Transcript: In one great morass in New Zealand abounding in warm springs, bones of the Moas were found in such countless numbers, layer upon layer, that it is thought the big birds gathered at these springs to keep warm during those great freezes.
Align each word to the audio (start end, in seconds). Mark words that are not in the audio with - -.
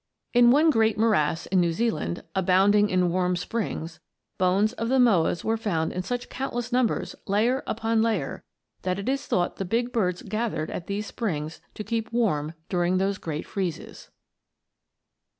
In 0.33 0.49
one 0.49 0.71
great 0.71 0.97
morass 0.97 1.45
in 1.45 1.59
New 1.61 1.71
Zealand 1.71 2.23
abounding 2.33 2.89
in 2.89 3.11
warm 3.11 3.35
springs, 3.35 3.99
bones 4.39 4.73
of 4.73 4.89
the 4.89 4.97
Moas 4.97 5.43
were 5.43 5.57
found 5.57 5.93
in 5.93 6.01
such 6.01 6.27
countless 6.27 6.71
numbers, 6.71 7.15
layer 7.27 7.61
upon 7.67 8.01
layer, 8.01 8.43
that 8.81 8.97
it 8.97 9.07
is 9.07 9.27
thought 9.27 9.57
the 9.57 9.63
big 9.63 9.93
birds 9.93 10.23
gathered 10.23 10.71
at 10.71 10.87
these 10.87 11.05
springs 11.05 11.61
to 11.75 11.83
keep 11.83 12.11
warm 12.11 12.55
during 12.67 12.97
those 12.97 13.19
great 13.19 13.45
freezes. 13.45 14.09